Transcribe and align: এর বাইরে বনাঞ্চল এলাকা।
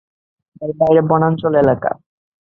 এর 0.61 0.71
বাইরে 0.79 1.01
বনাঞ্চল 1.09 1.53
এলাকা। 1.63 1.91